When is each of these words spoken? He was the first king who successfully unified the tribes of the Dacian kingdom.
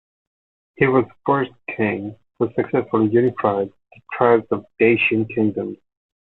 He 0.77 0.87
was 0.87 1.05
the 1.05 1.13
first 1.27 1.51
king 1.77 2.15
who 2.39 2.51
successfully 2.55 3.11
unified 3.11 3.71
the 3.93 4.01
tribes 4.11 4.47
of 4.49 4.65
the 4.79 4.97
Dacian 4.97 5.27
kingdom. 5.27 5.77